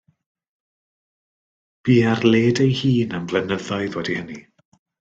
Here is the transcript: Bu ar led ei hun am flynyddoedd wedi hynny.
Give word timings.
Bu 1.89 1.95
ar 2.13 2.21
led 2.31 2.57
ei 2.65 2.73
hun 2.81 3.15
am 3.19 3.25
flynyddoedd 3.35 3.95
wedi 4.01 4.13
hynny. 4.23 4.39